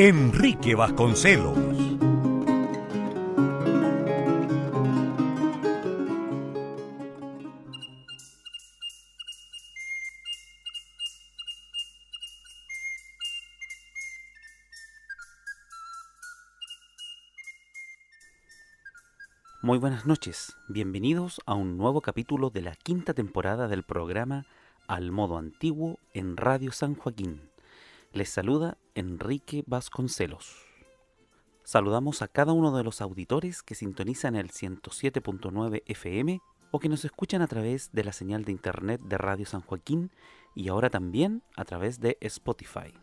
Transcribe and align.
Enrique 0.00 0.76
Vasconcelos. 0.76 1.58
Muy 19.62 19.78
buenas 19.78 20.06
noches, 20.06 20.54
bienvenidos 20.68 21.40
a 21.44 21.54
un 21.54 21.76
nuevo 21.76 22.02
capítulo 22.02 22.50
de 22.50 22.62
la 22.62 22.76
quinta 22.76 23.14
temporada 23.14 23.66
del 23.66 23.82
programa 23.82 24.46
Al 24.86 25.10
Modo 25.10 25.38
Antiguo 25.38 25.98
en 26.14 26.36
Radio 26.36 26.70
San 26.70 26.94
Joaquín. 26.94 27.47
Les 28.12 28.30
saluda 28.30 28.78
Enrique 28.94 29.64
Vasconcelos. 29.66 30.56
Saludamos 31.62 32.22
a 32.22 32.28
cada 32.28 32.54
uno 32.54 32.74
de 32.74 32.82
los 32.82 33.02
auditores 33.02 33.62
que 33.62 33.74
sintonizan 33.74 34.34
el 34.34 34.50
107.9 34.50 35.82
FM 35.84 36.40
o 36.70 36.78
que 36.78 36.88
nos 36.88 37.04
escuchan 37.04 37.42
a 37.42 37.46
través 37.46 37.92
de 37.92 38.04
la 38.04 38.12
señal 38.12 38.46
de 38.46 38.52
internet 38.52 39.02
de 39.02 39.18
Radio 39.18 39.44
San 39.44 39.60
Joaquín 39.60 40.10
y 40.54 40.68
ahora 40.68 40.88
también 40.88 41.42
a 41.54 41.66
través 41.66 42.00
de 42.00 42.16
Spotify. 42.22 42.94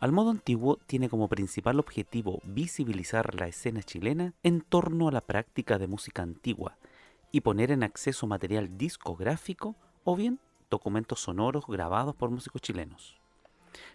Al 0.00 0.10
modo 0.10 0.30
antiguo 0.30 0.78
tiene 0.86 1.08
como 1.08 1.28
principal 1.28 1.78
objetivo 1.78 2.40
visibilizar 2.42 3.36
la 3.36 3.46
escena 3.46 3.84
chilena 3.84 4.34
en 4.42 4.62
torno 4.62 5.06
a 5.06 5.12
la 5.12 5.20
práctica 5.20 5.78
de 5.78 5.86
música 5.86 6.22
antigua 6.22 6.76
y 7.30 7.42
poner 7.42 7.70
en 7.70 7.84
acceso 7.84 8.26
material 8.26 8.76
discográfico 8.76 9.76
o 10.10 10.16
bien 10.16 10.40
documentos 10.70 11.20
sonoros 11.20 11.66
grabados 11.66 12.16
por 12.16 12.30
músicos 12.30 12.62
chilenos. 12.62 13.20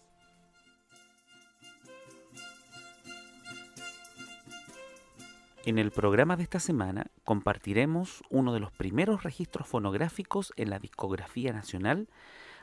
En 5.63 5.77
el 5.77 5.91
programa 5.91 6.37
de 6.37 6.43
esta 6.43 6.59
semana 6.59 7.11
compartiremos 7.23 8.23
uno 8.31 8.51
de 8.51 8.59
los 8.59 8.71
primeros 8.71 9.21
registros 9.21 9.67
fonográficos 9.67 10.53
en 10.55 10.71
la 10.71 10.79
discografía 10.79 11.53
nacional 11.53 12.09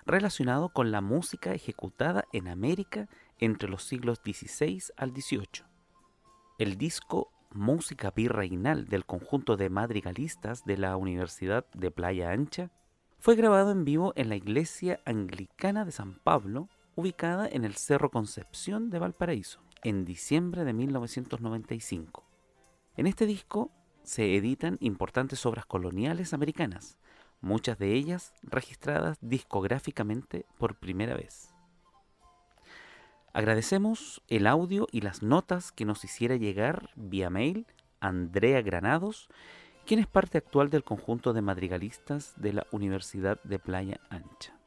relacionado 0.04 0.70
con 0.70 0.90
la 0.90 1.00
música 1.00 1.52
ejecutada 1.52 2.24
en 2.32 2.48
América 2.48 3.08
entre 3.38 3.68
los 3.68 3.84
siglos 3.84 4.18
XVI 4.24 4.82
al 4.96 5.12
XVIII. 5.12 5.64
El 6.58 6.76
disco 6.76 7.30
Música 7.52 8.10
Virreinal 8.10 8.86
del 8.86 9.06
conjunto 9.06 9.56
de 9.56 9.70
madrigalistas 9.70 10.64
de 10.64 10.76
la 10.76 10.96
Universidad 10.96 11.66
de 11.74 11.92
Playa 11.92 12.32
Ancha 12.32 12.72
fue 13.20 13.36
grabado 13.36 13.70
en 13.70 13.84
vivo 13.84 14.12
en 14.16 14.28
la 14.28 14.34
iglesia 14.34 15.00
anglicana 15.06 15.84
de 15.84 15.92
San 15.92 16.14
Pablo, 16.14 16.68
ubicada 16.96 17.48
en 17.48 17.64
el 17.64 17.76
Cerro 17.76 18.10
Concepción 18.10 18.90
de 18.90 18.98
Valparaíso, 18.98 19.60
en 19.84 20.04
diciembre 20.04 20.64
de 20.64 20.72
1995. 20.72 22.27
En 22.98 23.06
este 23.06 23.26
disco 23.26 23.70
se 24.02 24.34
editan 24.34 24.76
importantes 24.80 25.46
obras 25.46 25.64
coloniales 25.66 26.34
americanas, 26.34 26.98
muchas 27.40 27.78
de 27.78 27.94
ellas 27.94 28.34
registradas 28.42 29.18
discográficamente 29.20 30.46
por 30.58 30.74
primera 30.74 31.14
vez. 31.14 31.54
Agradecemos 33.32 34.20
el 34.26 34.48
audio 34.48 34.88
y 34.90 35.02
las 35.02 35.22
notas 35.22 35.70
que 35.70 35.84
nos 35.84 36.02
hiciera 36.02 36.34
llegar 36.34 36.90
vía 36.96 37.30
mail 37.30 37.68
Andrea 38.00 38.62
Granados, 38.62 39.28
quien 39.86 40.00
es 40.00 40.08
parte 40.08 40.36
actual 40.36 40.68
del 40.68 40.82
conjunto 40.82 41.32
de 41.32 41.42
madrigalistas 41.42 42.34
de 42.36 42.54
la 42.54 42.66
Universidad 42.72 43.40
de 43.44 43.60
Playa 43.60 44.00
Ancha. 44.10 44.58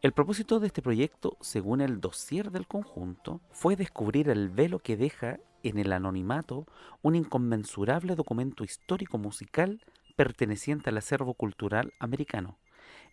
El 0.00 0.12
propósito 0.12 0.58
de 0.58 0.68
este 0.68 0.80
proyecto, 0.80 1.36
según 1.42 1.82
el 1.82 2.00
dossier 2.00 2.50
del 2.50 2.66
conjunto, 2.66 3.42
fue 3.50 3.76
descubrir 3.76 4.30
el 4.30 4.48
velo 4.48 4.78
que 4.78 4.96
deja 4.96 5.38
en 5.62 5.78
el 5.78 5.92
anonimato 5.92 6.66
un 7.02 7.14
inconmensurable 7.16 8.14
documento 8.14 8.64
histórico 8.64 9.18
musical 9.18 9.80
perteneciente 10.16 10.90
al 10.90 10.98
acervo 10.98 11.34
cultural 11.34 11.92
americano, 11.98 12.58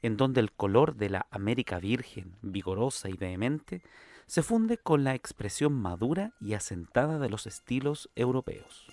en 0.01 0.17
donde 0.17 0.41
el 0.41 0.51
color 0.51 0.95
de 0.95 1.09
la 1.09 1.27
América 1.31 1.79
virgen, 1.79 2.35
vigorosa 2.41 3.09
y 3.09 3.13
vehemente, 3.13 3.81
se 4.27 4.41
funde 4.41 4.77
con 4.77 5.03
la 5.03 5.13
expresión 5.13 5.73
madura 5.73 6.33
y 6.41 6.53
asentada 6.53 7.19
de 7.19 7.29
los 7.29 7.45
estilos 7.45 8.09
europeos. 8.15 8.87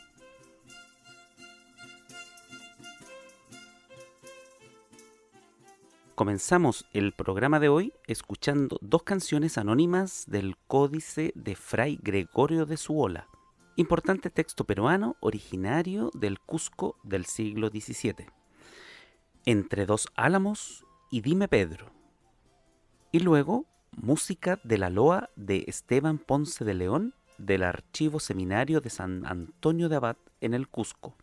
Comenzamos 6.14 6.84
el 6.92 7.12
programa 7.12 7.58
de 7.58 7.68
hoy 7.68 7.94
escuchando 8.06 8.78
dos 8.82 9.02
canciones 9.02 9.56
anónimas 9.56 10.24
del 10.28 10.56
Códice 10.68 11.32
de 11.34 11.56
Fray 11.56 11.98
Gregorio 12.02 12.66
de 12.66 12.76
Suola, 12.76 13.26
importante 13.77 14.31
texto 14.31 14.65
peruano 14.65 15.16
originario 15.21 16.10
del 16.15 16.41
Cusco 16.41 16.97
del 17.03 17.25
siglo 17.25 17.69
XVII. 17.69 18.27
Entre 19.44 19.87
dos 19.87 20.09
álamos 20.15 20.84
y 21.10 21.22
Dime 21.22 21.49
Pedro. 21.49 21.91
Y 23.10 23.21
luego, 23.21 23.66
música 23.93 24.60
de 24.65 24.78
la 24.78 24.91
loa 24.91 25.31
de 25.37 25.65
Esteban 25.66 26.19
Ponce 26.19 26.65
de 26.65 26.75
León 26.75 27.15
del 27.38 27.62
Archivo 27.62 28.21
Seminario 28.21 28.81
de 28.81 28.91
San 28.91 29.27
Antonio 29.27 29.89
de 29.89 29.97
Abad 29.97 30.16
en 30.41 30.54
el 30.54 30.69
Cusco, 30.69 31.16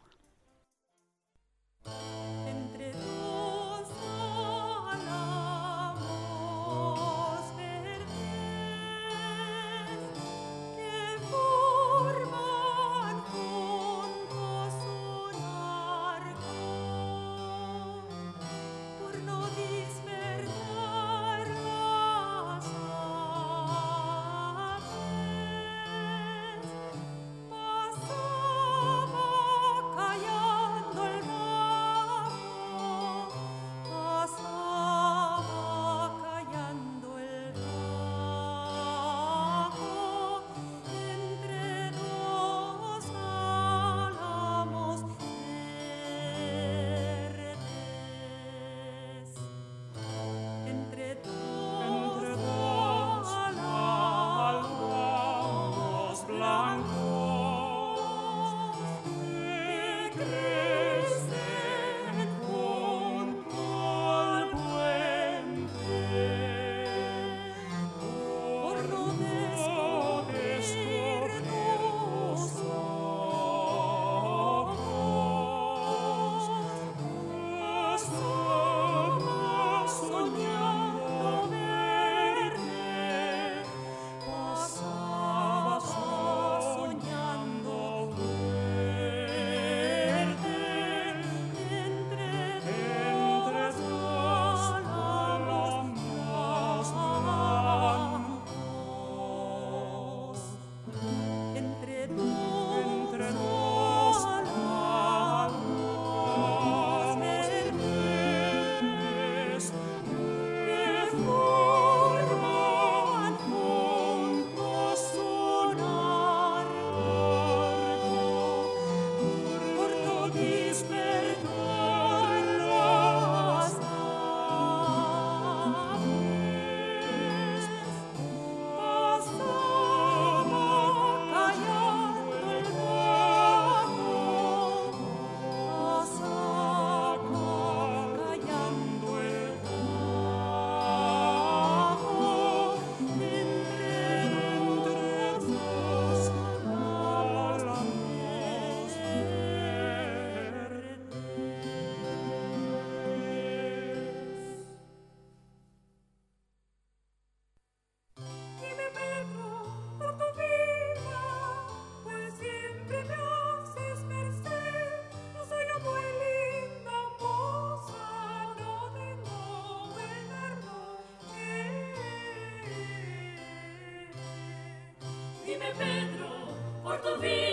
Porto 177.02 177.18
Velho. 177.18 177.49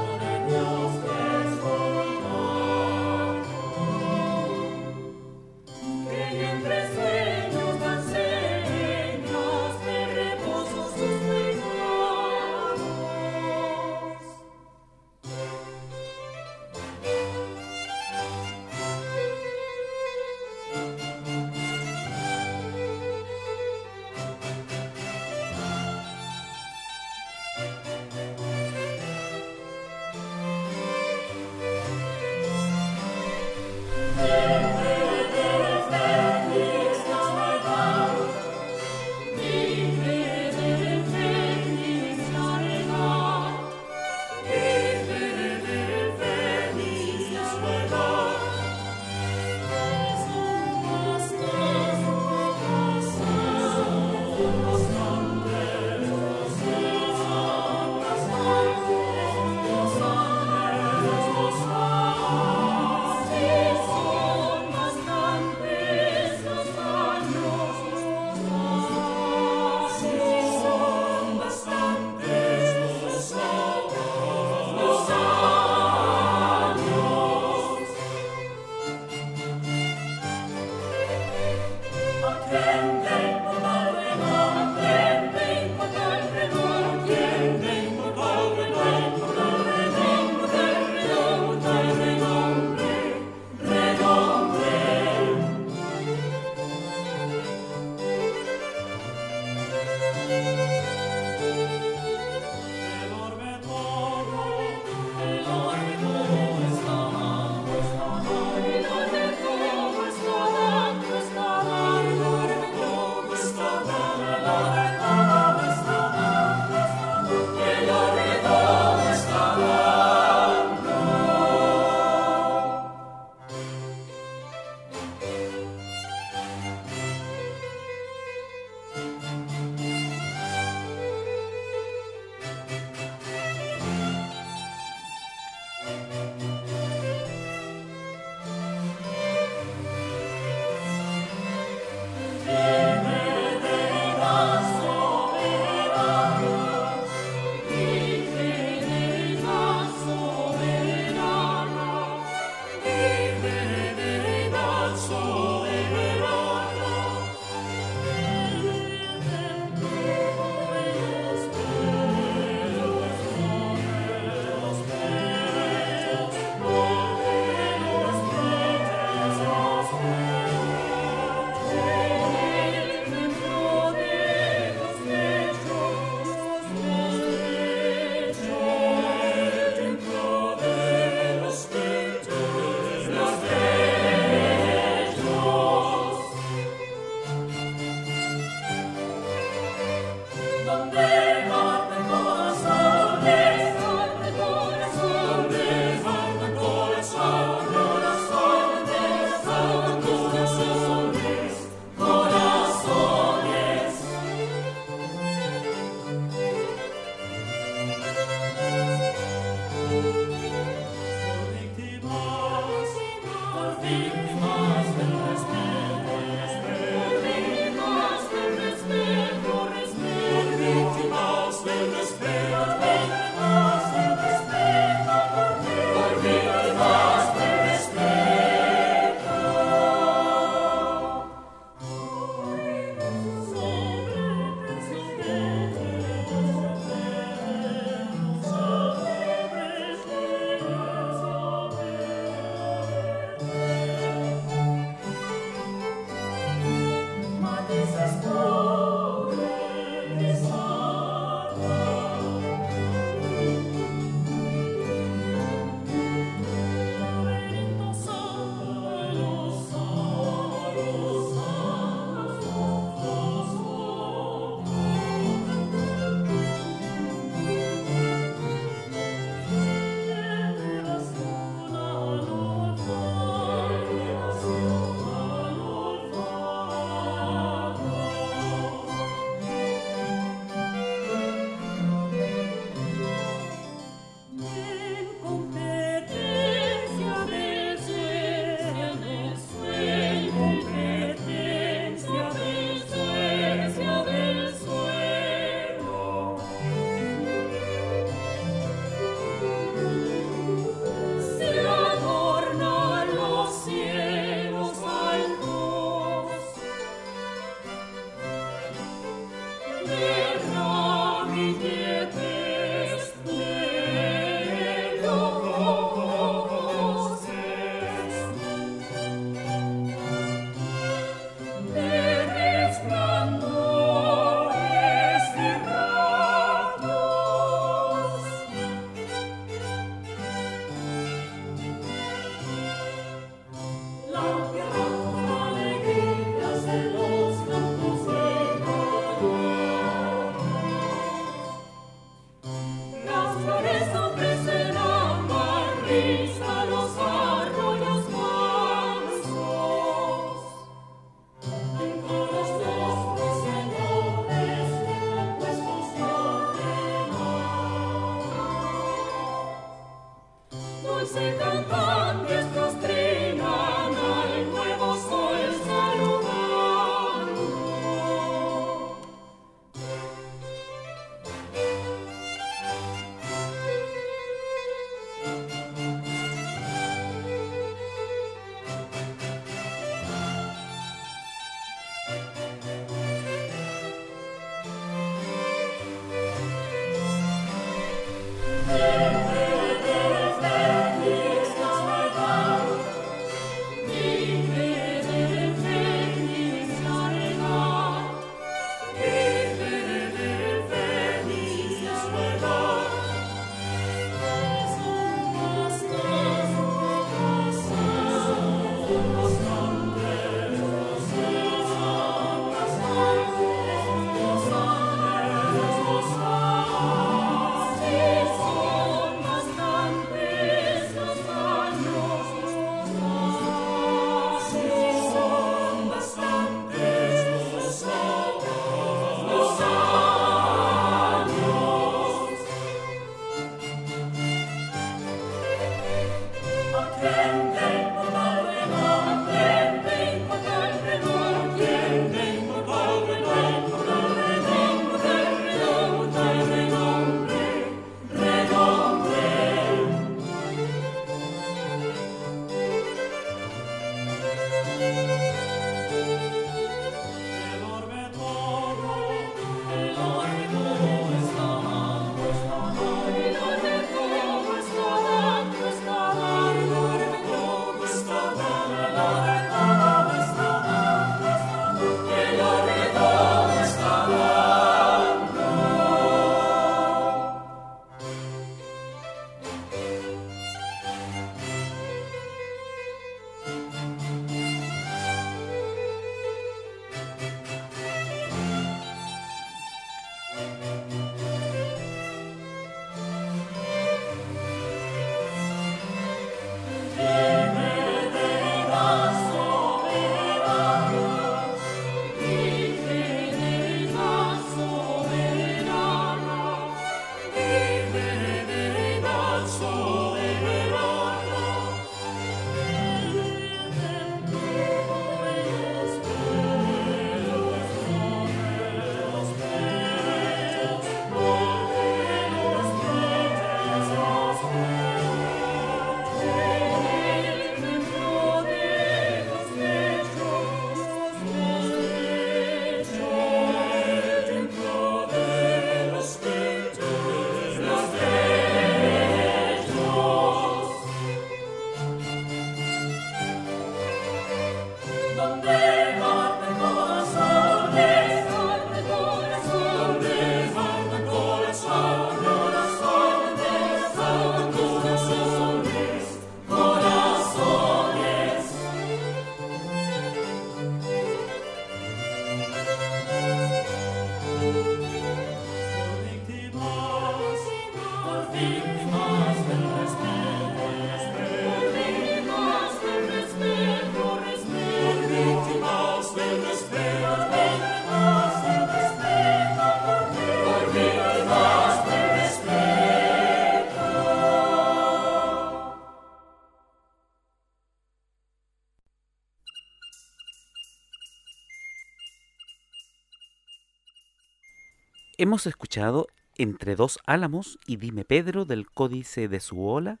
Hemos 595.22 595.46
escuchado 595.46 596.08
Entre 596.36 596.74
dos 596.74 596.98
álamos 597.06 597.60
y 597.64 597.76
Dime 597.76 598.04
Pedro 598.04 598.44
del 598.44 598.68
Códice 598.68 599.28
de 599.28 599.38
Suola 599.38 600.00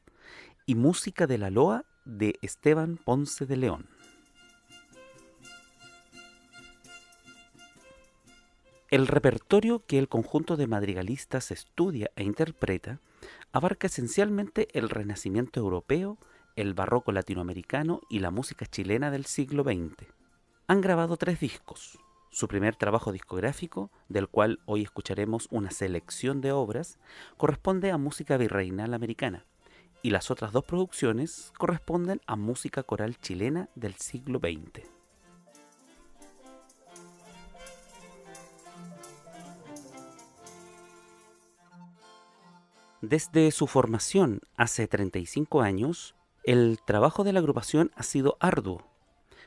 y 0.66 0.74
Música 0.74 1.28
de 1.28 1.38
la 1.38 1.48
Loa 1.48 1.84
de 2.04 2.40
Esteban 2.42 2.96
Ponce 2.96 3.46
de 3.46 3.56
León. 3.56 3.86
El 8.90 9.06
repertorio 9.06 9.86
que 9.86 10.00
el 10.00 10.08
conjunto 10.08 10.56
de 10.56 10.66
madrigalistas 10.66 11.52
estudia 11.52 12.10
e 12.16 12.24
interpreta 12.24 12.98
abarca 13.52 13.86
esencialmente 13.86 14.76
el 14.76 14.90
renacimiento 14.90 15.60
europeo, 15.60 16.18
el 16.56 16.74
barroco 16.74 17.12
latinoamericano 17.12 18.00
y 18.10 18.18
la 18.18 18.32
música 18.32 18.66
chilena 18.66 19.12
del 19.12 19.26
siglo 19.26 19.62
XX. 19.62 20.04
Han 20.66 20.80
grabado 20.80 21.16
tres 21.16 21.38
discos, 21.38 21.96
su 22.32 22.48
primer 22.48 22.76
trabajo 22.76 23.12
discográfico, 23.12 23.90
del 24.08 24.26
cual 24.26 24.60
hoy 24.64 24.82
escucharemos 24.82 25.48
una 25.50 25.70
selección 25.70 26.40
de 26.40 26.50
obras, 26.50 26.98
corresponde 27.36 27.90
a 27.90 27.98
música 27.98 28.38
virreinal 28.38 28.94
americana, 28.94 29.44
y 30.02 30.10
las 30.10 30.30
otras 30.30 30.50
dos 30.50 30.64
producciones 30.64 31.52
corresponden 31.58 32.22
a 32.26 32.34
música 32.36 32.82
coral 32.82 33.20
chilena 33.20 33.68
del 33.74 33.94
siglo 33.94 34.40
XX. 34.40 34.88
Desde 43.02 43.50
su 43.50 43.66
formación 43.66 44.40
hace 44.56 44.88
35 44.88 45.60
años, 45.60 46.14
el 46.44 46.78
trabajo 46.84 47.24
de 47.24 47.32
la 47.32 47.40
agrupación 47.40 47.90
ha 47.94 48.04
sido 48.04 48.36
arduo. 48.40 48.91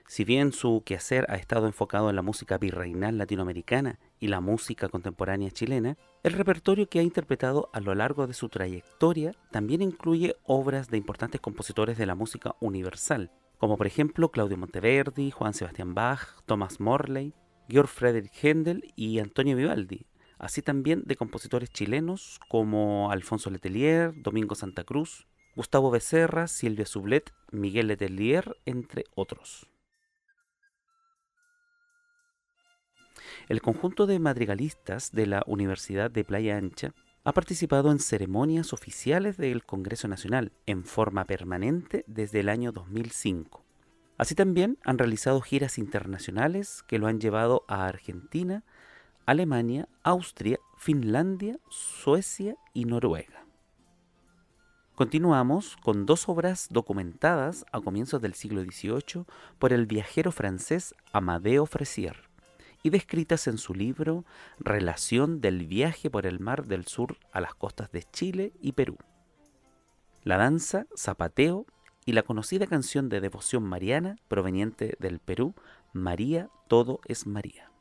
Si 0.08 0.24
bien 0.24 0.54
su 0.54 0.84
quehacer 0.86 1.26
ha 1.30 1.36
estado 1.36 1.66
enfocado 1.66 2.12
en 2.12 2.16
la 2.16 2.22
música 2.22 2.60
virreinal 2.60 3.18
latinoamericana 3.18 4.00
y 4.20 4.28
la 4.28 4.40
música 4.40 4.88
contemporánea 4.88 5.50
chilena, 5.50 5.98
el 6.22 6.34
repertorio 6.34 6.88
que 6.88 7.00
ha 7.00 7.04
interpretado 7.04 7.70
a 7.74 7.80
lo 7.80 7.96
largo 7.96 8.28
de 8.28 8.36
su 8.36 8.48
trayectoria 8.50 9.34
también 9.52 9.82
incluye 9.82 10.36
obras 10.44 10.90
de 10.90 10.98
importantes 10.98 11.42
compositores 11.42 11.98
de 11.98 12.06
la 12.06 12.14
música 12.14 12.56
universal, 12.60 13.32
como 13.58 13.78
por 13.78 13.88
ejemplo 13.88 14.30
Claudio 14.30 14.58
Monteverdi, 14.58 15.32
Juan 15.32 15.56
Sebastián 15.56 15.96
Bach, 15.96 16.40
Thomas 16.46 16.80
Morley, 16.80 17.34
Georg 17.68 17.90
Friedrich 17.90 18.32
Händel 18.44 18.94
y 18.96 19.18
Antonio 19.18 19.58
Vivaldi, 19.58 20.06
así 20.38 20.62
también 20.62 21.02
de 21.06 21.16
compositores 21.16 21.72
chilenos 21.72 22.40
como 22.48 23.12
Alfonso 23.12 23.50
Letelier, 23.50 24.14
Domingo 24.22 24.54
Santa 24.54 24.84
Cruz, 24.84 25.26
Gustavo 25.56 25.90
Becerra, 25.90 26.48
Silvia 26.48 26.86
Sublet, 26.86 27.34
Miguel 27.52 27.88
Letelier, 27.88 28.56
entre 28.66 29.06
otros. 29.16 29.68
El 33.48 33.62
conjunto 33.62 34.08
de 34.08 34.18
madrigalistas 34.18 35.12
de 35.12 35.28
la 35.28 35.44
Universidad 35.46 36.10
de 36.10 36.24
Playa 36.24 36.58
Ancha 36.58 36.96
ha 37.24 37.32
participado 37.32 37.92
en 37.92 38.00
ceremonias 38.00 38.74
oficiales 38.74 39.38
del 39.38 39.64
Congreso 39.64 40.08
Nacional 40.08 40.52
en 40.66 40.84
forma 40.84 41.26
permanente 41.26 42.04
desde 42.08 42.40
el 42.40 42.50
año 42.50 42.72
2005. 42.72 43.64
Así 44.18 44.34
también 44.34 44.80
han 44.84 44.98
realizado 44.98 45.42
giras 45.42 45.78
internacionales 45.78 46.84
que 46.88 46.98
lo 46.98 47.06
han 47.06 47.20
llevado 47.20 47.66
a 47.68 47.86
Argentina, 47.86 48.64
Alemania, 49.28 49.88
Austria, 50.02 50.58
Finlandia, 50.80 51.60
Suecia 51.70 52.56
y 52.74 52.86
Noruega. 52.86 53.46
Continuamos 54.96 55.78
con 55.84 56.08
dos 56.08 56.28
obras 56.30 56.70
documentadas 56.72 57.64
a 57.72 57.80
comienzos 57.80 58.24
del 58.24 58.34
siglo 58.34 58.64
XVIII 58.64 59.26
por 59.60 59.72
el 59.72 59.86
viajero 59.86 60.32
francés 60.32 60.96
Amadeo 61.12 61.68
Fresier 61.68 62.35
y 62.86 62.92
descritas 62.92 63.48
en 63.48 63.58
su 63.58 63.74
libro 63.74 64.26
Relación 64.60 65.42
del 65.42 65.66
viaje 65.66 66.12
por 66.12 66.28
el 66.28 66.40
mar 66.40 66.68
del 66.68 66.86
sur 66.86 67.18
a 67.32 67.42
las 67.42 67.56
costas 67.56 67.92
de 67.92 68.04
Chile 68.04 68.54
y 68.62 68.74
Perú. 68.74 69.00
La 70.22 70.38
danza, 70.38 70.86
zapateo 70.96 71.66
y 72.06 72.12
la 72.12 72.22
conocida 72.22 72.68
canción 72.68 73.10
de 73.10 73.22
devoción 73.22 73.64
mariana 73.64 74.18
proveniente 74.28 74.98
del 75.00 75.18
Perú, 75.18 75.56
María, 75.94 76.50
todo 76.68 77.00
es 77.08 77.26
María. 77.26 77.72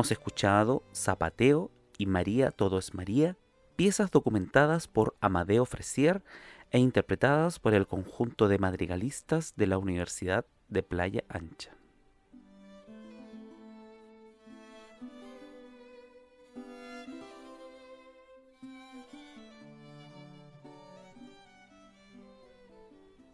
Hemos 0.00 0.12
escuchado 0.12 0.82
Zapateo 0.94 1.70
y 1.98 2.06
María 2.06 2.52
Todo 2.52 2.78
es 2.78 2.94
María, 2.94 3.36
piezas 3.76 4.10
documentadas 4.10 4.88
por 4.88 5.14
Amadeo 5.20 5.66
Fresier 5.66 6.22
e 6.70 6.78
interpretadas 6.78 7.58
por 7.58 7.74
el 7.74 7.86
conjunto 7.86 8.48
de 8.48 8.56
madrigalistas 8.56 9.52
de 9.56 9.66
la 9.66 9.76
Universidad 9.76 10.46
de 10.68 10.82
Playa 10.82 11.24
Ancha. 11.28 11.79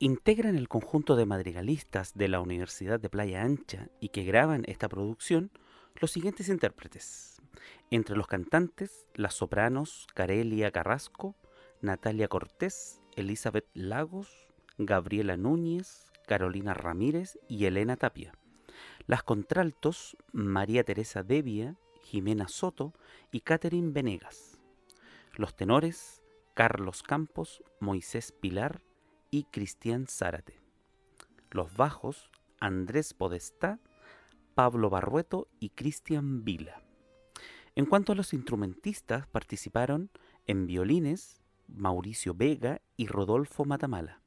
Integran 0.00 0.56
el 0.56 0.68
conjunto 0.68 1.14
de 1.14 1.24
madrigalistas 1.24 2.14
de 2.14 2.26
la 2.26 2.40
Universidad 2.40 2.98
de 2.98 3.08
Playa 3.08 3.42
Ancha 3.42 3.90
y 4.00 4.08
que 4.08 4.24
graban 4.24 4.64
esta 4.66 4.88
producción 4.88 5.52
los 6.00 6.10
siguientes 6.10 6.48
intérpretes. 6.48 7.40
Entre 7.92 8.16
los 8.16 8.26
cantantes, 8.26 9.06
las 9.14 9.34
sopranos 9.34 10.08
Carelia 10.12 10.72
Carrasco, 10.72 11.36
Natalia 11.80 12.26
Cortés, 12.26 13.02
Elizabeth 13.14 13.68
Lagos, 13.72 14.48
Gabriela 14.78 15.36
Núñez, 15.36 16.10
Carolina 16.26 16.74
Ramírez 16.74 17.38
y 17.48 17.66
Elena 17.66 17.96
Tapia. 17.96 18.32
Las 19.06 19.22
contraltos, 19.22 20.16
María 20.32 20.82
Teresa 20.82 21.22
Devia, 21.22 21.76
Jimena 22.02 22.48
Soto 22.48 22.94
y 23.30 23.40
Catherine 23.42 23.92
Venegas. 23.92 24.58
Los 25.36 25.54
tenores, 25.54 26.20
Carlos 26.54 27.04
Campos, 27.04 27.62
Moisés 27.78 28.32
Pilar, 28.32 28.82
y 29.34 29.42
Cristian 29.50 30.06
Zárate. 30.06 30.60
Los 31.50 31.76
bajos, 31.76 32.30
Andrés 32.60 33.14
Podestá, 33.14 33.80
Pablo 34.54 34.90
Barrueto 34.90 35.48
y 35.58 35.70
Cristian 35.70 36.44
Vila. 36.44 36.80
En 37.74 37.86
cuanto 37.86 38.12
a 38.12 38.14
los 38.14 38.32
instrumentistas, 38.32 39.26
participaron 39.26 40.10
en 40.46 40.66
violines 40.66 41.42
Mauricio 41.66 42.32
Vega 42.34 42.80
y 42.96 43.08
Rodolfo 43.08 43.64
Matamala. 43.64 44.22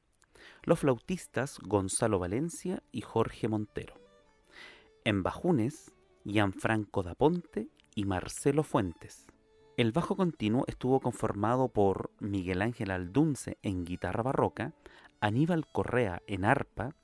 Los 0.63 0.79
flautistas 0.79 1.57
Gonzalo 1.59 2.19
Valencia 2.19 2.83
y 2.91 2.99
Jorge 2.99 3.47
Montero. 3.47 3.93
En 5.05 5.23
bajunes, 5.23 5.95
Gianfranco 6.25 7.01
Daponte 7.01 7.69
y 7.95 8.03
Marcelo 8.03 8.63
Fuentes. 8.63 9.25
El 9.77 9.93
bajo 9.93 10.17
continuo 10.17 10.65
estuvo 10.67 10.99
conformado 10.99 11.69
por 11.69 12.06
Miguel 12.19 12.61
Ángel 12.61 12.91
Aldunce 12.91 13.57
en 13.61 13.85
guitarra 13.85 14.23
barroca, 14.23 14.73
Aníbal 15.19 15.65
Correa 15.71 16.21
en 16.27 16.45
arpa, 16.45 16.95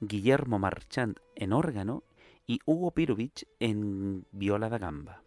Guillermo 0.00 0.58
Marchand 0.58 1.18
en 1.34 1.52
órgano 1.52 2.02
y 2.46 2.60
Hugo 2.66 2.90
Pirovich 2.90 3.46
en 3.60 4.26
viola 4.32 4.68
da 4.68 4.78
gamba. 4.78 5.22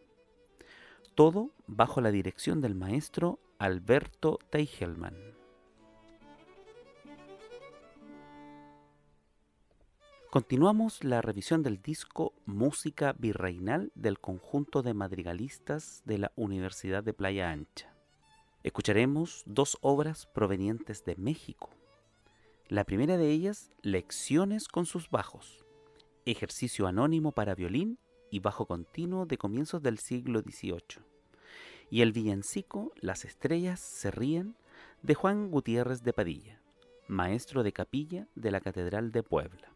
Todo 1.16 1.52
bajo 1.66 2.02
la 2.02 2.12
dirección 2.12 2.62
del 2.62 2.76
maestro 2.76 3.40
Alberto 3.58 4.38
Teichelman. 4.50 5.16
Continuamos 10.30 11.06
la 11.06 11.22
revisión 11.22 11.64
del 11.64 11.82
disco 11.82 12.34
Música 12.46 13.16
Virreinal 13.18 13.94
del 13.96 14.20
conjunto 14.20 14.84
de 14.84 14.94
madrigalistas 14.94 16.02
de 16.04 16.18
la 16.18 16.34
Universidad 16.36 17.06
de 17.06 17.14
Playa 17.14 17.52
Ancha. 17.52 17.95
Escucharemos 18.66 19.44
dos 19.46 19.78
obras 19.82 20.26
provenientes 20.26 21.06
de 21.06 21.16
México. 21.18 21.70
La 22.68 22.84
primera 22.84 23.16
de 23.16 23.30
ellas, 23.30 23.70
Lecciones 23.84 24.68
con 24.68 24.88
sus 24.88 25.12
bajos, 25.12 25.64
ejercicio 26.26 26.88
anónimo 26.88 27.32
para 27.32 27.54
violín 27.54 28.00
y 28.32 28.40
bajo 28.40 28.66
continuo 28.66 29.28
de 29.28 29.38
comienzos 29.38 29.84
del 29.84 30.00
siglo 30.00 30.40
XVIII. 30.40 31.04
Y 31.92 32.02
el 32.02 32.12
villancico 32.12 32.92
Las 32.96 33.24
estrellas 33.24 33.80
se 33.80 34.10
ríen 34.10 34.56
de 35.04 35.14
Juan 35.14 35.52
Gutiérrez 35.52 36.02
de 36.02 36.14
Padilla, 36.14 36.60
maestro 37.08 37.62
de 37.62 37.72
capilla 37.72 38.28
de 38.34 38.50
la 38.50 38.62
Catedral 38.62 39.12
de 39.12 39.22
Puebla. 39.22 39.76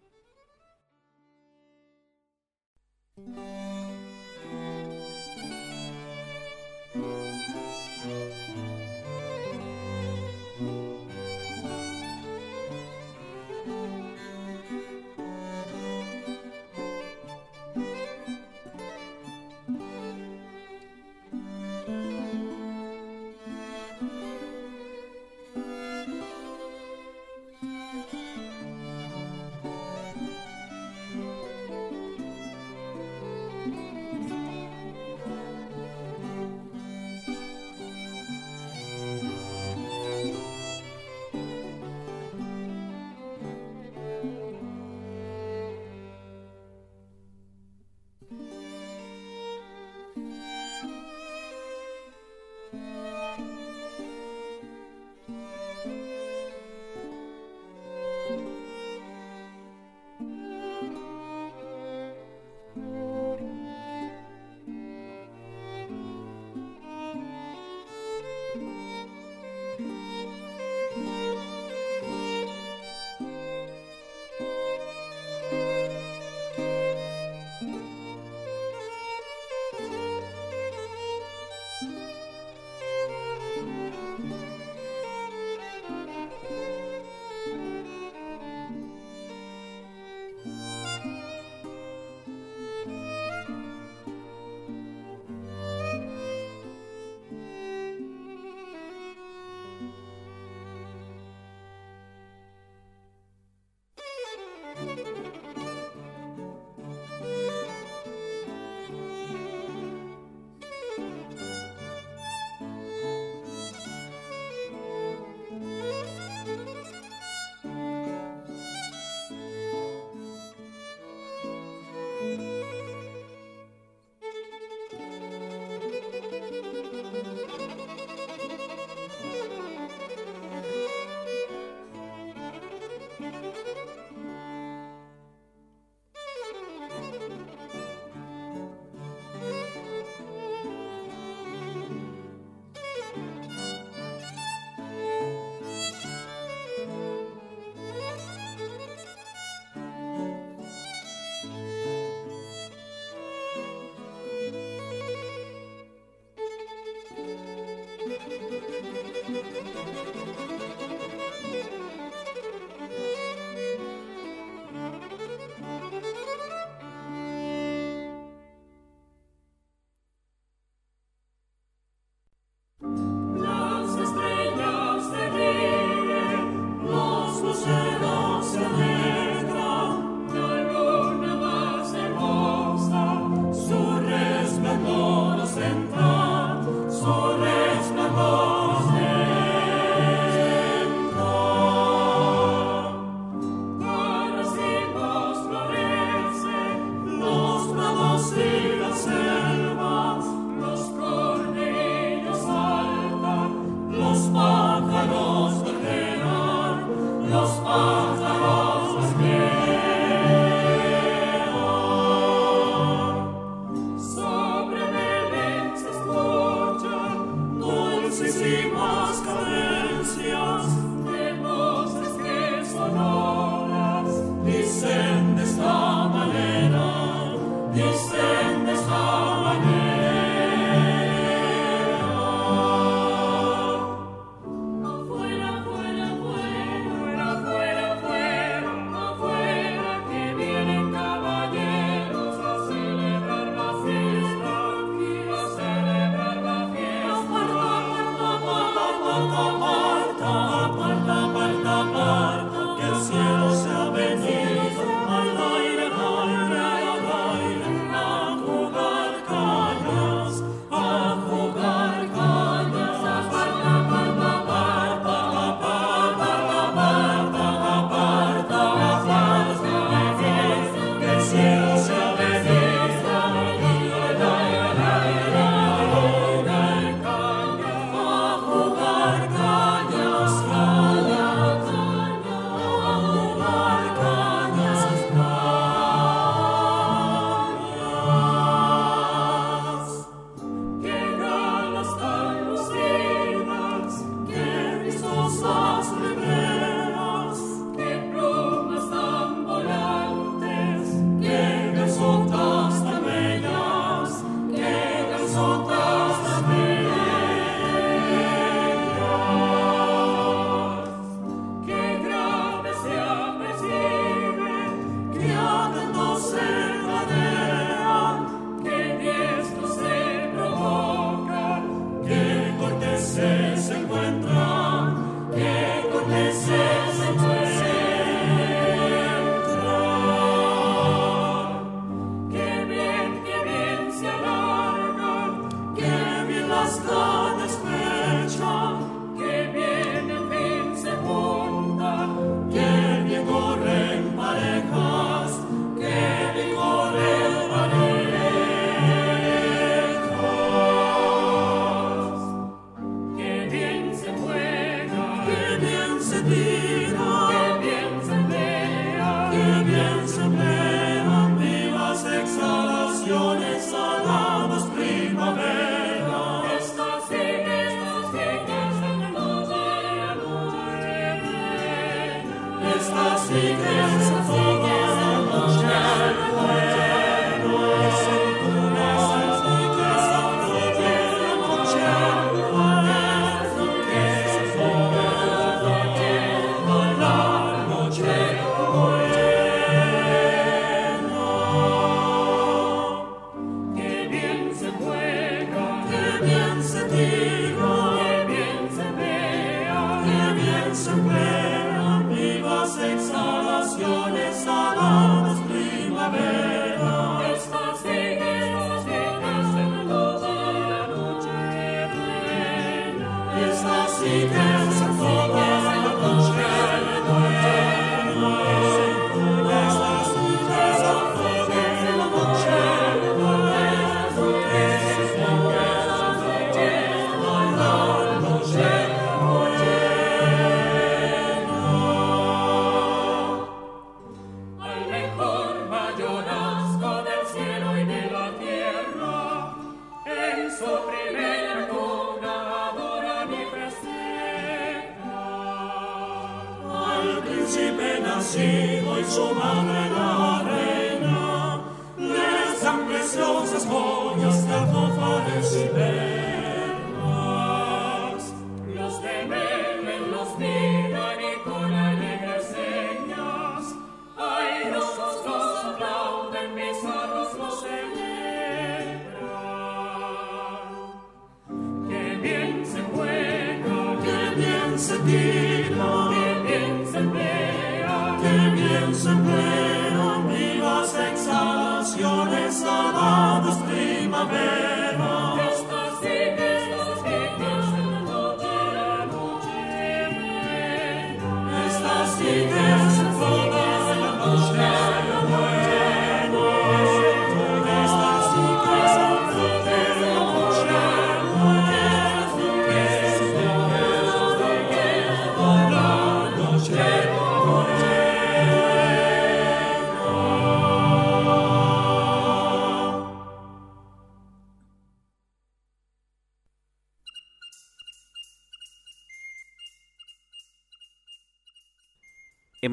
Se 396.89 397.38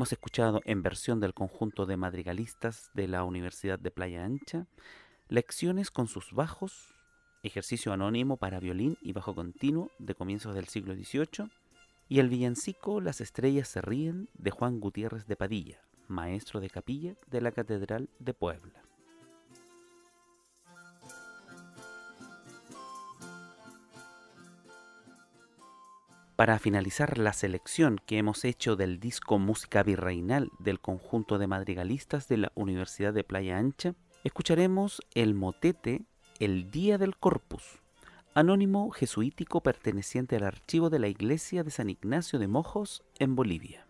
Hemos 0.07 0.13
escuchado 0.13 0.61
en 0.67 0.85
versión 0.85 1.19
del 1.19 1.35
conjunto 1.35 1.85
de 1.85 1.97
madrigalistas 1.97 2.93
de 2.95 3.09
la 3.09 3.25
Universidad 3.25 3.77
de 3.77 3.91
Playa 3.91 4.25
Ancha 4.25 4.69
lecciones 5.29 5.91
con 5.91 6.07
sus 6.07 6.33
bajos, 6.33 6.95
ejercicio 7.43 7.93
anónimo 7.93 8.37
para 8.37 8.61
violín 8.61 8.97
y 9.03 9.13
bajo 9.13 9.35
continuo 9.35 9.91
de 9.99 10.15
comienzos 10.15 10.55
del 10.55 10.69
siglo 10.69 10.95
XVIII, 10.95 11.51
y 12.09 12.21
el 12.21 12.29
villancico 12.29 13.01
Las 13.01 13.21
estrellas 13.21 13.67
se 13.67 13.81
ríen 13.81 14.29
de 14.35 14.53
Juan 14.53 14.79
Gutiérrez 14.79 15.27
de 15.27 15.35
Padilla, 15.35 15.81
maestro 16.07 16.61
de 16.61 16.71
capilla 16.71 17.17
de 17.27 17.41
la 17.41 17.51
Catedral 17.51 18.09
de 18.21 18.33
Puebla. 18.33 18.86
Para 26.37 26.59
finalizar 26.59 27.17
la 27.17 27.33
selección 27.33 27.99
que 28.05 28.19
hemos 28.19 28.45
hecho 28.45 28.77
del 28.77 29.01
disco 29.01 29.39
Música 29.39 29.83
Virreinal 29.83 30.51
del 30.59 30.81
conjunto 30.81 31.39
de 31.39 31.47
madrigalistas 31.47 32.29
de 32.29 32.37
la 32.37 32.53
Universidad 32.55 33.15
de 33.15 33.25
Playa 33.25 33.57
Ancha, 33.57 33.95
escucharemos 34.23 35.01
el 35.15 35.33
motete 35.35 36.05
El 36.39 36.71
Día 36.71 36.99
del 36.99 37.17
Corpus, 37.17 37.81
anónimo 38.35 38.91
jesuítico 38.91 39.63
perteneciente 39.63 40.37
al 40.37 40.45
archivo 40.45 40.91
de 40.91 40.99
la 40.99 41.09
Iglesia 41.09 41.65
de 41.65 41.71
San 41.71 41.89
Ignacio 41.89 42.39
de 42.39 42.49
Mojos 42.49 43.03
en 43.19 43.35
Bolivia. 43.35 43.86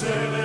say 0.00 0.39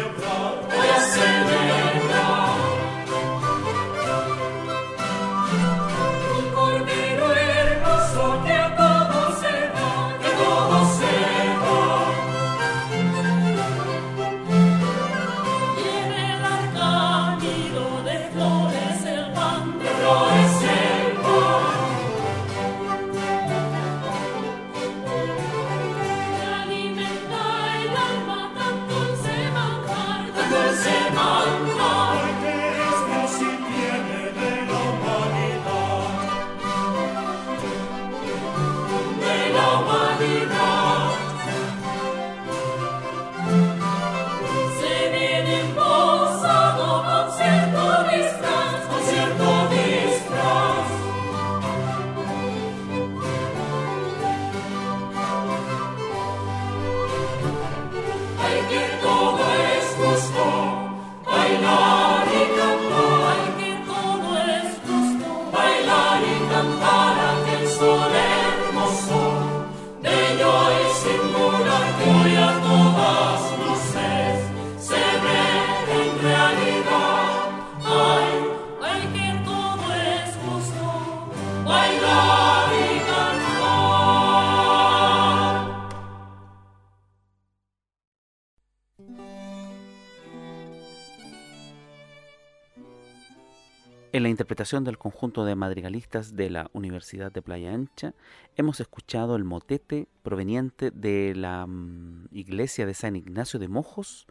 del 94.72 94.97
conjunto 94.97 95.45
de 95.45 95.53
madrigalistas 95.53 96.36
de 96.36 96.49
la 96.49 96.72
Universidad 96.74 97.32
de 97.32 97.43
Playa 97.43 97.72
Ancha, 97.72 98.16
hemos 98.55 98.80
escuchado 98.80 99.36
el 99.36 99.43
motete 99.43 100.07
proveniente 100.24 100.89
de 100.89 101.36
la 101.36 101.68
mm, 101.68 102.30
iglesia 102.32 102.88
de 102.88 102.95
San 102.95 103.16
Ignacio 103.16 103.59
de 103.59 103.68
Mojos, 103.68 104.26